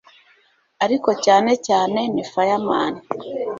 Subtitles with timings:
[0.85, 2.93] ariko cyane cyane ni fireman